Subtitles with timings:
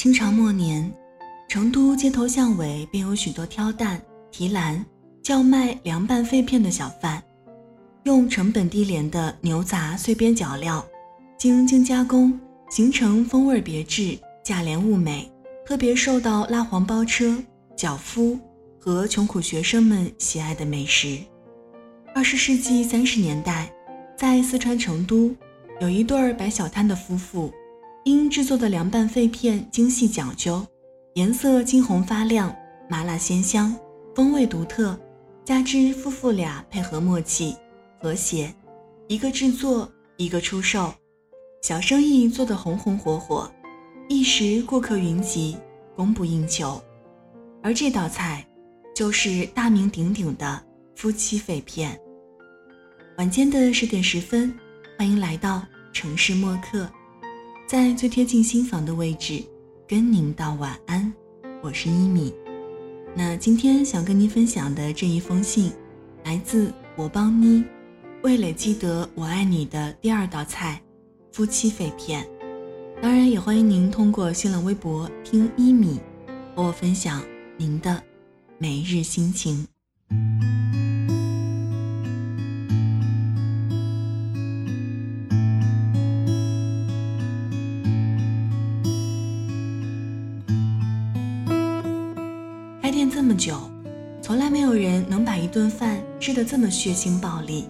[0.00, 0.90] 清朝末年，
[1.46, 4.82] 成都街头巷尾便有许多挑担、提篮、
[5.22, 7.22] 叫卖凉拌肺片的小贩，
[8.04, 10.82] 用成本低廉的牛杂碎边角料，
[11.36, 12.40] 经精加工，
[12.70, 15.30] 形成风味别致、价廉物美，
[15.66, 17.36] 特别受到拉黄包车、
[17.76, 18.38] 脚夫
[18.78, 21.18] 和穷苦学生们喜爱的美食。
[22.14, 23.70] 二十世纪三十年代，
[24.16, 25.36] 在四川成都，
[25.78, 27.52] 有一对摆小摊的夫妇，
[28.04, 30.66] 因制作的凉拌肺片精细讲究，
[31.14, 32.54] 颜色金红发亮，
[32.88, 33.76] 麻辣鲜香，
[34.14, 34.98] 风味独特，
[35.44, 37.56] 加之夫妇俩配合默契、
[38.00, 38.54] 和谐，
[39.08, 40.92] 一个制作，一个出售，
[41.62, 43.50] 小生意做得红红火火，
[44.08, 45.56] 一时顾客云集，
[45.94, 46.80] 供不应求。
[47.62, 48.46] 而这道菜，
[48.94, 50.64] 就是大名鼎鼎的。
[50.96, 51.98] 夫妻肺片。
[53.16, 54.54] 晚间的十点十分，
[54.98, 55.62] 欢迎来到
[55.94, 56.86] 城市默客，
[57.70, 59.40] 在最贴近心房的位置，
[59.86, 61.14] 跟您道晚安。
[61.62, 62.34] 我是一米。
[63.14, 65.70] 那今天想跟您分享的这一封信，
[66.24, 67.64] 来自我邦妮，
[68.24, 70.82] 味蕾记得我爱你的第二道菜——
[71.30, 72.26] 夫妻肺片。
[73.00, 76.00] 当然，也欢迎您通过新浪微博听一米，
[76.56, 77.22] 和我分享
[77.56, 78.02] 您的
[78.58, 79.64] 每日心情。
[93.40, 93.58] 久，
[94.20, 97.64] 从来没有人能把一顿饭吃得这么血腥暴力、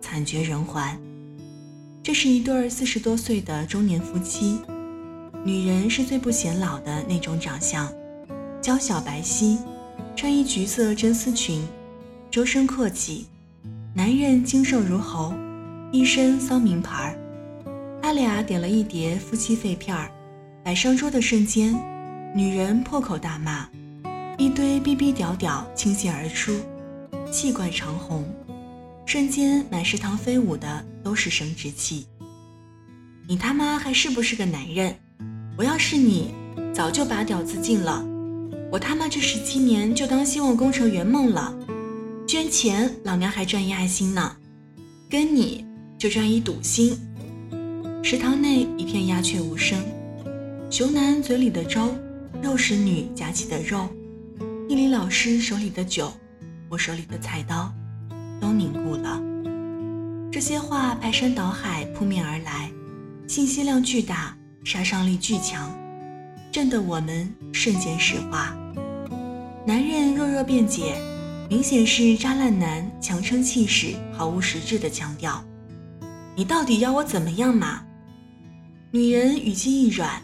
[0.00, 0.96] 惨绝人寰。
[2.00, 4.60] 这是一对四十多岁的中年夫妻，
[5.44, 7.92] 女人是最不显老的那种长相，
[8.62, 9.58] 娇小白皙，
[10.14, 11.60] 穿一橘色真丝裙，
[12.30, 13.26] 周身阔气；
[13.92, 15.34] 男人精瘦如猴，
[15.90, 17.18] 一身骚名牌。
[18.00, 20.08] 他俩点了一碟夫妻肺片儿，
[20.62, 21.74] 摆上桌的瞬间，
[22.32, 23.68] 女人破口大骂。
[24.38, 26.60] 一堆逼逼屌屌倾泻而出，
[27.32, 28.22] 气贯长虹，
[29.06, 32.06] 瞬间满食堂飞舞的都是生殖器。
[33.26, 34.94] 你他妈还是不是个男人？
[35.56, 36.34] 我要是你，
[36.74, 38.04] 早就把屌子禁了。
[38.70, 41.56] 我他妈这十七年就当希望工程圆梦了，
[42.28, 44.36] 捐钱老娘还赚一爱心呢，
[45.08, 45.64] 跟你
[45.96, 46.98] 就赚一赌心。
[48.02, 49.82] 食堂内一片鸦雀无声，
[50.70, 51.96] 熊男嘴里的粥，
[52.42, 53.88] 肉食女夹起的肉。
[54.68, 56.12] 地理老师手里的酒，
[56.68, 57.72] 我手里的菜刀，
[58.40, 59.22] 都凝固了。
[60.32, 62.68] 这些话排山倒海扑面而来，
[63.28, 65.72] 信息量巨大，杀伤力巨强，
[66.50, 68.56] 震得我们瞬间石化。
[69.64, 70.96] 男人弱弱辩解，
[71.48, 75.44] 明显是渣烂男强撑气势，毫无实质的强调。
[76.34, 77.84] 你到底要我怎么样嘛？
[78.90, 80.20] 女人语气一软，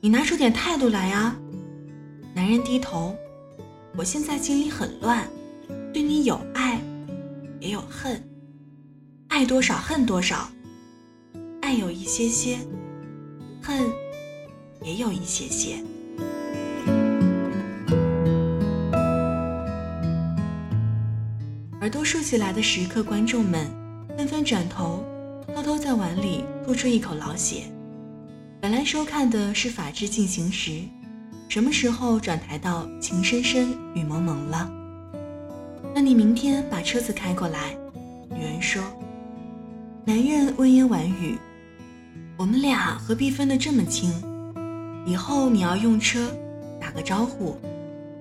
[0.00, 1.36] 你拿出点态度来啊！
[2.32, 3.16] 男人低头。
[3.96, 5.28] 我现在心里很乱，
[5.92, 6.80] 对你有爱，
[7.60, 8.22] 也有恨，
[9.28, 10.48] 爱多少恨多少，
[11.60, 12.58] 爱有一些些，
[13.60, 13.86] 恨
[14.82, 15.84] 也有一些些。
[21.80, 23.66] 耳朵竖起来的时刻，观众们
[24.16, 25.04] 纷纷转头，
[25.54, 27.64] 偷偷在碗里吐出一口老血。
[28.62, 30.70] 本来收看的是《法制进行时》。
[31.50, 34.70] 什么时候转台到情深深雨蒙蒙了？
[35.92, 37.76] 那你明天把车子开过来。
[38.32, 38.80] 女人说。
[40.04, 41.36] 男人温言婉语。
[42.36, 44.12] 我们俩何必分得这么清？
[45.04, 46.30] 以后你要用车，
[46.80, 47.58] 打个招呼，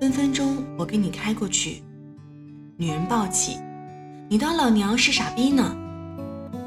[0.01, 1.83] 分分钟我给你开过去。
[2.77, 3.59] 女人暴起。
[4.27, 5.77] 你当老娘是傻逼呢？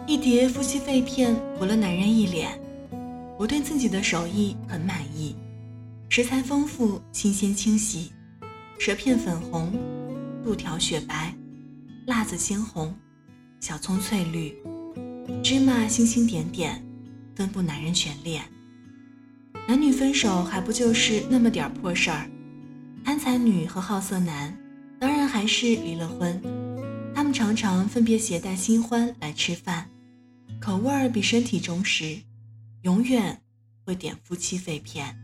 [0.06, 2.56] 一叠夫妻肺片糊了男人一脸。
[3.37, 5.34] 我对自己的手艺很满意。
[6.15, 8.12] 食材丰富，新鲜清晰，
[8.78, 9.73] 舌片粉红，
[10.45, 11.34] 肚条雪白，
[12.07, 12.95] 辣子鲜红，
[13.60, 14.54] 小葱翠绿，
[15.42, 16.84] 芝麻星星点点，
[17.34, 18.45] 分布男人全脸。
[19.66, 22.28] 男女分手还不就是那么点破事儿？
[23.03, 24.54] 贪财女和好色男，
[25.01, 26.39] 当然还是离了婚。
[27.15, 29.89] 他们常常分别携带新欢来吃饭，
[30.60, 32.19] 口味儿比身体忠实，
[32.83, 33.41] 永远
[33.86, 35.19] 会点夫妻肺片。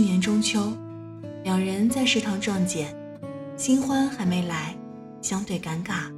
[0.00, 0.72] 去年中秋，
[1.44, 2.96] 两人在食堂撞见，
[3.54, 4.74] 新欢还没来，
[5.20, 6.10] 相对尴尬，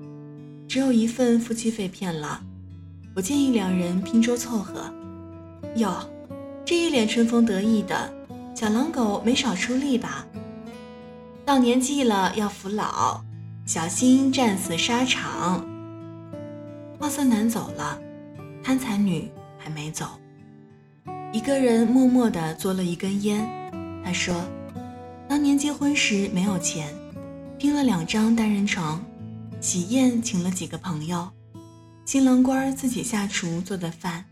[0.69, 2.40] 只有一份夫妻肺片了。
[3.17, 4.84] 我建议两人拼桌凑合。
[5.75, 6.08] 哟，
[6.64, 8.14] 这一脸春风得意的
[8.55, 10.25] 小狼狗没少出力吧？
[11.44, 13.20] 到年纪了要服老，
[13.67, 15.67] 小心战死沙场。
[17.00, 17.99] 好色男走了，
[18.62, 20.06] 贪财女还没走。
[21.32, 23.61] 一个人默默地嘬了一根烟。
[24.04, 24.34] 他说
[25.28, 26.94] ：“当年结婚时没有钱，
[27.58, 29.04] 拼了两张单人床，
[29.60, 31.28] 喜宴请了几个朋友，
[32.04, 34.25] 新郎官自己下厨做的饭，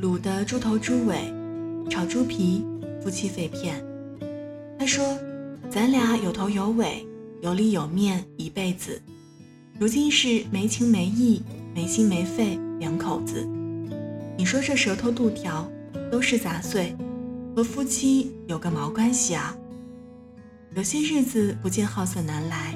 [0.00, 1.32] 卤的猪头猪尾，
[1.88, 2.64] 炒猪皮，
[3.02, 3.82] 夫妻肺片。
[4.78, 5.18] 他说：
[5.70, 7.06] 咱俩有头有尾，
[7.40, 9.00] 有里有面一辈子。
[9.78, 11.42] 如今是没情没义，
[11.74, 13.46] 没心没肺两口子。
[14.36, 15.68] 你说这舌头肚条。”
[16.10, 16.96] 都是杂碎，
[17.58, 19.52] 和夫妻有个毛关系啊！
[20.76, 22.70] 有些日子不见好色男来，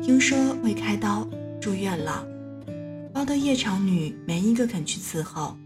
[0.00, 1.28] 听说未开刀
[1.60, 2.24] 住院了，
[3.12, 5.56] 包的夜场女没一个肯去伺候，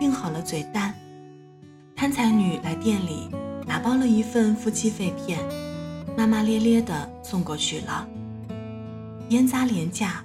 [0.00, 0.94] 病好了嘴淡。
[1.94, 3.28] 贪财女来店里
[3.68, 5.38] 打包了一份夫妻肺片，
[6.16, 8.08] 骂骂咧咧的送过去了。
[9.28, 10.24] 烟渣廉价，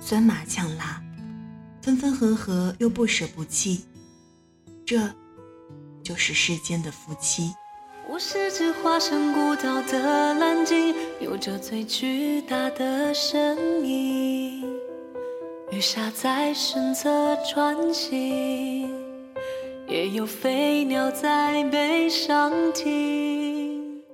[0.00, 1.02] 酸麻呛辣，
[1.82, 3.84] 分分合合又不舍不弃，
[4.86, 5.14] 这。
[6.04, 7.54] 就是世间的夫妻。
[8.06, 14.62] 我是只化身孤岛的蓝鲸，有着最巨大的身影。
[15.72, 18.90] 鱼虾在身侧穿行，
[19.88, 24.04] 也有飞鸟在背上停。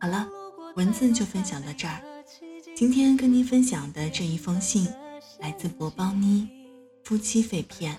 [0.00, 0.28] 好了，
[0.74, 2.02] 文字就分享到这儿。
[2.74, 4.88] 今天跟您分享的这一封信，
[5.38, 6.48] 来自博邦妮，
[7.04, 7.96] 夫妻肺片，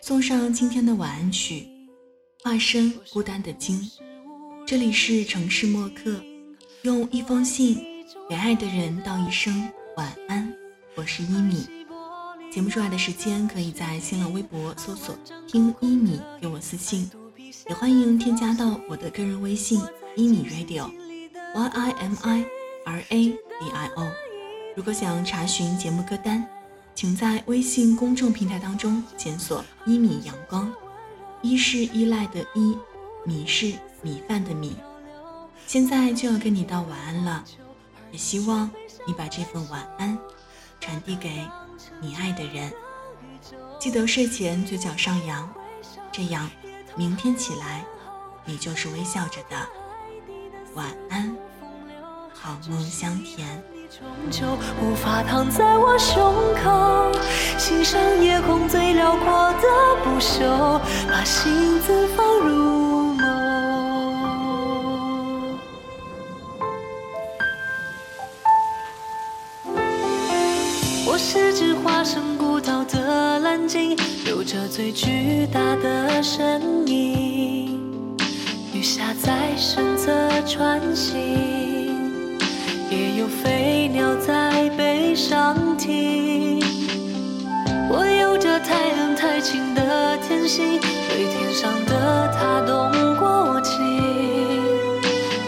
[0.00, 1.68] 送上今天的晚安曲。
[2.44, 3.90] 化身孤单的鲸，
[4.66, 6.22] 这里是城市默客，
[6.82, 7.82] 用一封信
[8.28, 10.54] 给爱的人道一声晚安。
[10.94, 11.66] 我是一米，
[12.52, 15.16] 节目之外的时间可以在新浪微博搜索
[15.48, 17.10] “听一米”给我私信，
[17.66, 19.80] 也欢迎添加到我的个人微信
[20.14, 22.44] “一米 radio”，y i m i
[22.84, 24.12] r a d i o。
[24.76, 26.46] 如果想查询节目歌单，
[26.94, 30.70] 请在微信公众平台当中检索“一米阳光”。
[31.44, 32.74] 一是依赖的依，
[33.26, 34.74] 米是米饭的米。
[35.66, 37.44] 现在就要跟你道晚安了，
[38.10, 38.70] 也希望
[39.06, 40.18] 你把这份晚安
[40.80, 41.46] 传递给
[42.00, 42.72] 你爱的人。
[43.78, 45.52] 记得睡前嘴角上扬，
[46.10, 46.50] 这样
[46.96, 47.84] 明天起来
[48.46, 49.68] 你就是微笑着的。
[50.74, 51.36] 晚安，
[52.32, 53.62] 好梦香甜。
[53.96, 54.44] 终究
[54.82, 57.12] 无法躺在我胸口，
[57.56, 59.68] 欣赏夜空最辽阔的
[60.02, 63.22] 不朽，把心字放入眸。
[71.06, 73.96] 我是只化身孤岛的蓝鲸，
[74.26, 78.16] 有着最巨大的身影，
[78.72, 80.10] 雨下在身侧
[80.48, 81.62] 穿行。
[82.90, 83.73] 也有飞
[85.14, 86.60] 上停。
[87.88, 93.78] 我有着太冷太清的天性，对天上的他动过情，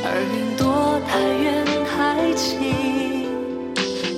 [0.05, 3.27] 而云朵太远太轻，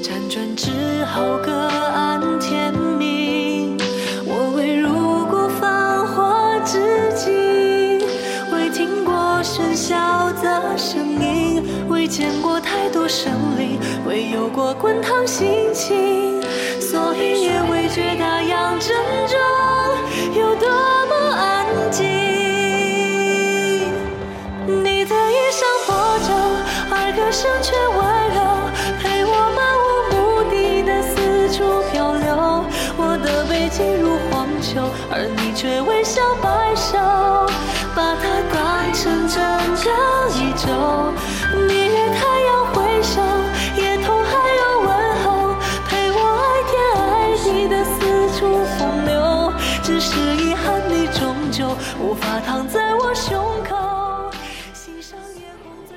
[0.02, 0.70] 辗转之
[1.06, 3.78] 后各安天命。
[4.26, 8.06] 我未入过繁华之境，
[8.52, 12.60] 未听过喧嚣的声音，未见过。
[12.60, 16.42] 太生灵，未有过滚烫心情，
[16.78, 17.77] 所以也未